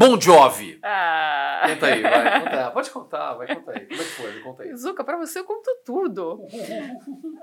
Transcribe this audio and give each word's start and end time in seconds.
Bon 0.00 0.18
Jovi. 0.18 0.78
Ah. 0.82 1.62
Conta 1.68 1.86
aí, 1.86 2.00
vai. 2.00 2.40
Conta. 2.40 2.70
Pode 2.70 2.90
contar, 2.90 3.34
vai, 3.34 3.54
conta 3.54 3.72
aí. 3.72 3.86
Como 3.86 4.00
é 4.00 4.04
que 4.04 4.10
foi? 4.12 4.32
Me 4.32 4.40
conta 4.40 4.62
aí. 4.62 4.74
Zuka, 4.74 5.04
pra 5.04 5.18
você 5.18 5.40
eu 5.40 5.44
conto 5.44 5.70
tudo. 5.84 6.42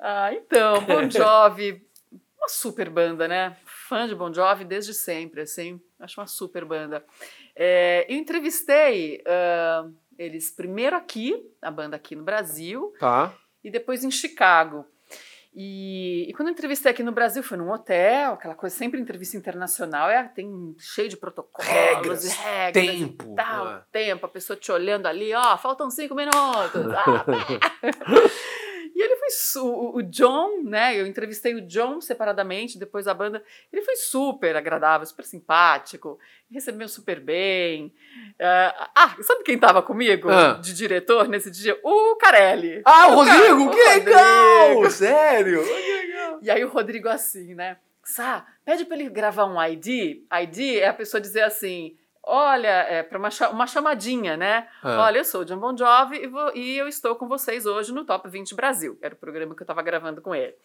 ah, 0.02 0.34
então, 0.34 0.82
Bon 0.82 1.08
Jovi, 1.08 1.86
uma 2.36 2.50
super 2.50 2.90
banda, 2.90 3.28
né? 3.28 3.56
Fã 3.64 4.08
de 4.08 4.16
Bon 4.16 4.34
Jovi 4.34 4.66
desde 4.66 4.94
sempre, 4.96 5.42
assim. 5.42 5.80
Acho 6.00 6.20
uma 6.20 6.26
super 6.26 6.66
banda. 6.66 7.06
É, 7.56 8.06
eu 8.10 8.18
entrevistei 8.18 9.22
uh, 9.28 9.94
eles 10.18 10.50
primeiro 10.50 10.96
aqui, 10.96 11.48
a 11.62 11.70
banda 11.70 11.96
aqui 11.96 12.16
no 12.16 12.24
Brasil, 12.24 12.92
Tá. 13.00 13.34
e 13.64 13.70
depois 13.70 14.04
em 14.04 14.10
Chicago. 14.10 14.84
E, 15.60 16.30
e 16.30 16.34
quando 16.34 16.50
eu 16.50 16.52
entrevistei 16.52 16.92
aqui 16.92 17.02
no 17.02 17.12
Brasil, 17.12 17.42
foi 17.42 17.58
num 17.58 17.72
hotel, 17.72 18.34
aquela 18.34 18.54
coisa, 18.54 18.76
sempre 18.76 19.02
entrevista 19.02 19.36
internacional, 19.36 20.08
é, 20.08 20.24
tem 20.28 20.76
cheio 20.78 21.10
de 21.10 21.18
protocolos 21.18 21.68
Regras, 21.68 22.26
e 22.26 22.30
regras 22.30 22.86
tempo, 22.86 23.26
e 23.32 23.36
tal, 23.36 23.66
né? 23.66 23.82
tempo, 23.92 24.26
a 24.28 24.30
pessoa 24.30 24.56
te 24.56 24.72
olhando 24.72 25.08
ali, 25.08 25.34
ó, 25.34 25.58
faltam 25.58 25.90
cinco 25.90 26.14
minutos. 26.14 26.94
ah, 26.94 27.26
e 28.98 29.02
ele 29.04 29.16
foi, 29.16 29.62
o 29.62 29.98
o 29.98 30.02
John, 30.04 30.64
né, 30.64 31.00
eu 31.00 31.06
entrevistei 31.06 31.54
o 31.54 31.62
John 31.62 32.02
separadamente, 32.02 32.80
depois 32.80 33.06
da 33.06 33.14
banda, 33.14 33.44
ele 33.72 33.84
foi 33.84 33.96
super 33.96 34.56
agradável, 34.56 35.06
super 35.06 35.24
simpático, 35.24 36.18
recebeu 36.52 36.88
super 36.88 37.20
bem. 37.20 37.94
Ah, 38.42 38.90
ah, 38.96 39.16
sabe 39.22 39.44
quem 39.44 39.58
tava 39.60 39.84
comigo 39.84 40.30
Ah. 40.32 40.54
de 40.54 40.74
diretor 40.74 41.28
nesse 41.28 41.52
dia? 41.52 41.80
O 41.84 42.16
Carelli. 42.16 42.82
Ah, 42.84 43.10
o 43.10 43.16
Rodrigo? 43.16 43.66
O 43.66 43.70
Que 43.70 43.84
legal! 43.84 44.68
Rodrigo. 44.70 44.92
Sério? 44.92 45.62
E 46.42 46.52
aí 46.52 46.64
o 46.64 46.70
Rodrigo 46.70 47.08
assim, 47.10 47.56
né? 47.56 47.78
Sá, 48.04 48.46
pede 48.64 48.86
pra 48.86 48.96
ele 48.98 49.10
gravar 49.10 49.46
um 49.46 49.62
ID. 49.62 50.22
ID 50.32 50.78
é 50.80 50.88
a 50.88 50.94
pessoa 50.94 51.20
dizer 51.22 51.42
assim, 51.44 51.98
olha, 52.28 52.68
é 52.68 53.04
para 53.04 53.18
uma, 53.18 53.30
uma 53.52 53.68
chamadinha, 53.68 54.36
né? 54.38 54.68
Ah. 54.84 55.06
Olha, 55.06 55.20
eu 55.20 55.26
sou 55.26 55.42
o 55.42 55.46
John 55.46 55.58
Bon 55.60 55.76
Jovi 55.76 56.18
e, 56.24 56.28
vou- 56.28 56.52
e 56.56 56.78
eu 56.78 56.88
estou 56.88 57.16
com 57.16 57.28
vocês 57.28 57.66
hoje 57.66 57.94
no 57.94 58.06
Top 58.06 58.28
20 58.30 58.54
Brasil. 58.56 58.98
Era 59.02 59.14
o 59.14 59.18
programa 59.18 59.56
que 59.56 59.62
eu 59.62 59.66
estava 59.66 59.82
gravando 59.82 60.22
com 60.22 60.36
ele. 60.36 60.56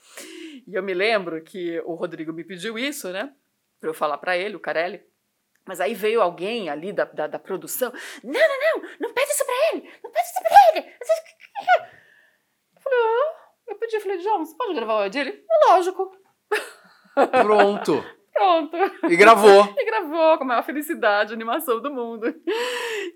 E 0.67 0.75
eu 0.75 0.83
me 0.83 0.93
lembro 0.95 1.43
que 1.43 1.81
o 1.87 1.95
Rodrigo 1.95 2.33
me 2.33 2.45
pediu 2.45 2.79
isso, 2.79 3.09
né? 3.11 3.33
Pra 3.81 3.91
eu 3.91 3.95
falar 3.95 4.19
pra 4.19 4.37
ele, 4.37 4.57
o 4.57 4.61
Carelli. 4.61 5.03
Mas 5.67 5.81
aí 5.81 5.95
veio 5.95 6.21
alguém 6.21 6.69
ali 6.69 6.93
da, 6.93 7.05
da, 7.05 7.27
da 7.29 7.39
produção. 7.39 7.93
Não, 8.25 8.33
não, 8.33 8.81
não, 8.83 8.89
não 9.01 9.13
pede 9.15 9.31
isso 9.31 9.45
pra 9.47 9.55
ele, 9.73 9.91
não 10.03 10.11
pede 10.11 10.27
isso 10.27 10.43
pra 10.43 10.59
ele. 10.81 10.93
Eu 12.77 12.83
falei, 12.83 12.99
ah, 12.99 13.35
eu 13.69 13.77
pedi, 13.77 13.95
eu 13.97 14.01
falei, 14.01 14.19
John, 14.19 14.45
você 14.45 14.57
pode 14.57 14.75
gravar 14.75 14.97
o 15.03 15.07
ID? 15.07 15.15
Ele, 15.17 15.45
lógico. 15.69 16.17
Pronto. 17.43 18.05
Pronto. 18.33 18.77
E 19.11 19.17
gravou. 19.17 19.63
E 19.79 19.85
gravou 19.85 20.39
com 20.39 20.45
a 20.45 20.47
maior 20.47 20.63
felicidade, 20.65 21.33
a 21.33 21.37
animação 21.37 21.81
do 21.81 21.93
mundo. 21.93 22.35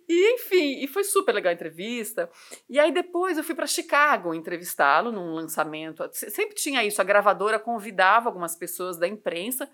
E 0.09 0.35
enfim, 0.35 0.83
e 0.85 0.87
foi 0.87 1.05
super 1.05 1.33
legal 1.35 1.51
a 1.51 1.55
entrevista. 1.55 2.31
E 2.69 2.79
aí 2.79 2.93
depois 2.93 3.37
eu 3.39 3.45
fui 3.45 3.55
para 3.55 3.67
Chicago 3.67 4.35
entrevistá-lo 4.35 5.11
num 5.11 5.33
lançamento. 5.35 6.09
Se- 6.13 6.31
Sempre 6.31 6.55
tinha 6.55 6.85
isso, 6.85 7.01
a 7.01 7.05
gravadora 7.05 7.59
convidava 7.59 8.29
algumas 8.29 8.55
pessoas 8.57 8.99
da 8.99 9.09
imprensa 9.09 9.69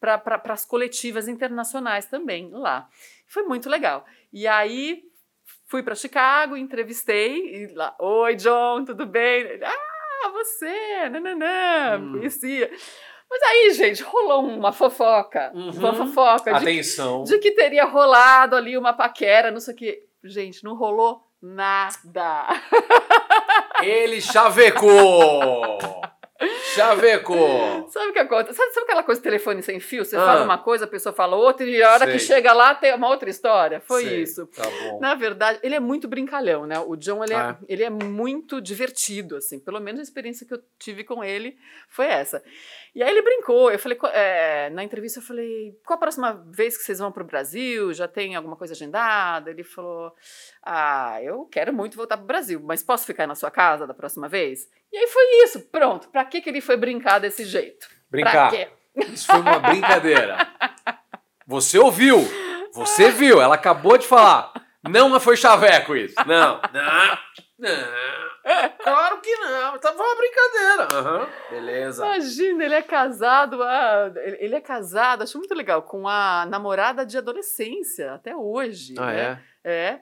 para 0.00 0.18
pra, 0.18 0.40
as 0.52 0.64
coletivas 0.64 1.28
internacionais 1.28 2.06
também 2.06 2.50
lá. 2.52 2.88
Foi 3.26 3.42
muito 3.44 3.68
legal. 3.68 4.04
E 4.32 4.46
aí 4.46 5.02
fui 5.66 5.82
para 5.82 5.94
Chicago, 5.94 6.56
entrevistei 6.56 7.64
e 7.64 7.66
lá, 7.74 7.94
oi 8.00 8.34
John, 8.36 8.84
tudo 8.84 9.06
bem? 9.06 9.44
Ah, 9.62 10.28
você, 10.30 11.08
nananã, 11.08 11.98
Hum. 12.00 12.12
conhecia. 12.12 12.70
Mas 13.30 13.42
aí, 13.42 13.70
gente, 13.74 14.02
rolou 14.02 14.42
uma 14.46 14.72
fofoca, 14.72 15.50
Uhum. 15.54 15.70
uma 15.70 15.92
fofoca 15.94 16.52
de, 16.54 16.58
Atenção. 16.62 17.24
de 17.24 17.38
que 17.38 17.52
teria 17.52 17.84
rolado 17.84 18.56
ali 18.56 18.76
uma 18.78 18.92
paquera, 18.94 19.50
não 19.50 19.60
sei 19.60 19.74
o 19.74 19.76
quê. 19.76 20.02
Gente, 20.24 20.64
não 20.64 20.74
rolou 20.74 21.20
nada. 21.40 22.46
Ele 23.82 24.20
chavecou. 24.20 25.78
Chavecou. 26.78 27.88
Sabe 27.90 28.10
o 28.10 28.12
que 28.12 28.18
acontece? 28.18 28.56
Sabe, 28.56 28.72
sabe 28.72 28.84
aquela 28.84 29.02
coisa 29.02 29.20
de 29.20 29.24
telefone 29.24 29.62
sem 29.62 29.80
fio? 29.80 30.04
Você 30.04 30.16
Ah. 30.16 30.24
fala 30.24 30.44
uma 30.44 30.58
coisa, 30.58 30.84
a 30.84 30.88
pessoa 30.88 31.12
fala 31.12 31.36
outra, 31.36 31.66
e 31.66 31.82
a 31.82 31.92
hora 31.92 32.06
que 32.06 32.18
Sei. 32.18 32.36
chega 32.36 32.52
lá 32.52 32.74
tem 32.74 32.94
uma 32.94 33.08
outra 33.08 33.28
história. 33.30 33.80
Foi 33.80 34.04
Sei, 34.04 34.22
isso. 34.22 34.46
Tá 34.46 34.62
bom. 34.62 35.00
Na 35.00 35.14
verdade, 35.14 35.58
ele 35.62 35.74
é 35.74 35.80
muito 35.80 36.08
brincalhão, 36.08 36.66
né? 36.66 36.78
O 36.80 36.96
John, 36.96 37.22
ele 37.24 37.34
é, 37.34 37.36
Ah. 37.36 37.58
ele 37.68 37.82
é 37.84 37.90
muito 37.90 38.60
divertido, 38.60 39.36
assim. 39.36 39.58
Pelo 39.58 39.80
menos 39.80 40.00
a 40.00 40.02
experiência 40.02 40.46
que 40.46 40.54
eu 40.54 40.62
tive 40.78 41.04
com 41.04 41.22
ele 41.24 41.56
foi 41.88 42.06
essa. 42.06 42.42
E 42.94 43.02
aí 43.02 43.10
ele 43.10 43.22
brincou. 43.22 43.70
Eu 43.70 43.78
falei, 43.78 43.98
é, 44.12 44.70
na 44.70 44.82
entrevista, 44.82 45.20
eu 45.20 45.22
falei, 45.22 45.76
qual 45.86 45.96
a 45.96 46.00
próxima 46.00 46.32
vez 46.50 46.76
que 46.76 46.82
vocês 46.84 46.98
vão 46.98 47.12
para 47.12 47.22
o 47.22 47.26
Brasil? 47.26 47.92
Já 47.92 48.08
tem 48.08 48.34
alguma 48.34 48.56
coisa 48.56 48.72
agendada? 48.74 49.50
Ele 49.50 49.62
falou, 49.62 50.12
ah, 50.62 51.18
eu 51.22 51.44
quero 51.50 51.72
muito 51.72 51.96
voltar 51.96 52.16
para 52.16 52.24
o 52.24 52.26
Brasil, 52.26 52.60
mas 52.64 52.82
posso 52.82 53.06
ficar 53.06 53.26
na 53.26 53.34
sua 53.34 53.50
casa 53.50 53.86
da 53.86 53.94
próxima 53.94 54.28
vez? 54.28 54.68
E 54.92 54.98
aí 54.98 55.06
foi 55.06 55.24
isso, 55.44 55.60
pronto. 55.70 56.08
Pra 56.08 56.24
que, 56.24 56.40
que 56.40 56.48
ele 56.48 56.60
foi 56.60 56.76
brincar 56.76 57.18
desse 57.18 57.44
jeito? 57.44 57.88
Brincar. 58.10 58.52
Isso 58.96 59.26
foi 59.26 59.40
uma 59.40 59.58
brincadeira. 59.58 60.48
Você 61.46 61.78
ouviu. 61.78 62.18
Você 62.72 63.10
viu. 63.10 63.40
Ela 63.40 63.54
acabou 63.54 63.96
de 63.98 64.06
falar. 64.06 64.52
Não 64.82 65.20
foi 65.20 65.36
chaveco 65.36 65.94
isso. 65.94 66.14
Não. 66.26 66.60
Não. 66.72 67.18
Não. 67.58 68.28
Claro 68.82 69.20
que 69.20 69.34
não. 69.36 69.78
Tava 69.78 70.02
uma 70.02 70.16
brincadeira. 70.16 70.88
Aham. 70.92 71.28
Beleza. 71.50 72.04
Imagina, 72.04 72.64
ele 72.64 72.74
é 72.74 72.82
casado, 72.82 73.58
ele 74.16 74.38
ele 74.40 74.54
é 74.54 74.60
casado, 74.60 75.22
acho 75.22 75.36
muito 75.36 75.54
legal, 75.54 75.82
com 75.82 76.08
a 76.08 76.46
namorada 76.46 77.04
de 77.04 77.18
adolescência, 77.18 78.14
até 78.14 78.34
hoje. 78.34 78.94
Ah, 78.98 79.06
né? 79.12 79.42
é? 79.64 79.70
É. 79.70 80.00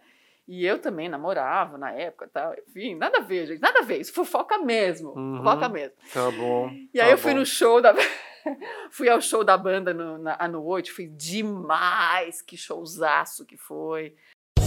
E 0.49 0.65
eu 0.65 0.79
também 0.79 1.09
namorava 1.09 1.77
na 1.77 1.91
época 1.91 2.27
e 2.27 2.29
tal. 2.29 2.55
Enfim, 2.69 2.95
nada 2.95 3.19
a 3.19 3.21
ver, 3.21 3.47
gente. 3.47 3.61
Nada 3.61 3.81
a 3.81 3.83
ver. 3.83 4.01
Isso 4.01 4.13
fofoca 4.13 4.59
mesmo. 4.59 5.11
Uhum. 5.11 5.39
Fofoca 5.39 5.69
mesmo. 5.69 5.95
Tá 6.13 6.31
bom. 6.31 6.71
E 6.95 7.01
aí 7.01 7.07
tá 7.07 7.13
eu 7.13 7.19
fui 7.19 7.33
bom. 7.33 7.41
no 7.41 7.47
show 7.47 7.83
da. 7.83 7.95
fui 8.91 9.09
ao 9.09 9.21
show 9.21 9.43
da 9.43 9.59
banda 9.59 9.93
no, 9.93 10.19
na, 10.19 10.37
à 10.39 10.47
noite. 10.47 10.93
Foi 10.93 11.07
demais. 11.07 12.43
Que 12.43 12.57
showzaço 12.57 13.45
que 13.45 13.57
foi. 13.57 14.15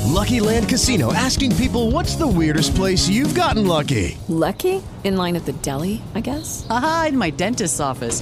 Lucky 0.09 0.41
Land 0.41 0.67
Casino 0.67 1.13
asking 1.13 1.55
people 1.55 1.91
what's 1.91 2.15
the 2.15 2.27
weirdest 2.27 2.75
place 2.75 3.07
you've 3.07 3.33
gotten 3.33 3.65
lucky? 3.65 4.17
Lucky? 4.27 4.81
In 5.03 5.15
line 5.15 5.37
at 5.37 5.45
the 5.45 5.53
deli, 5.61 6.01
I 6.13 6.19
guess? 6.19 6.65
Aha, 6.69 7.05
in 7.09 7.17
my 7.17 7.29
dentist's 7.29 7.79
office. 7.79 8.21